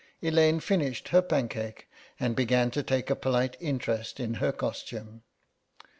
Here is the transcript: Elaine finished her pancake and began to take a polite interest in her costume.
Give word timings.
Elaine 0.19 0.59
finished 0.59 1.09
her 1.09 1.21
pancake 1.21 1.87
and 2.19 2.35
began 2.35 2.71
to 2.71 2.81
take 2.81 3.11
a 3.11 3.15
polite 3.15 3.55
interest 3.59 4.19
in 4.19 4.33
her 4.41 4.51
costume. 4.51 5.21